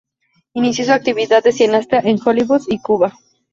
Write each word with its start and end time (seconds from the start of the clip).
Inició 0.55 0.85
su 0.85 0.93
actividad 0.93 1.43
de 1.43 1.51
cineasta 1.51 1.99
en 1.99 2.17
Hollywood 2.25 2.63
y 2.69 2.79
Cuba. 2.81 3.13